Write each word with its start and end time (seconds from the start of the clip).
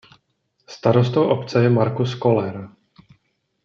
Starostou 0.69 1.23
obce 1.27 1.63
je 1.63 1.69
Markus 1.69 2.15
Koller. 2.15 2.69